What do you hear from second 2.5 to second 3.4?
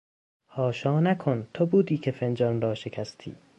را شکستی!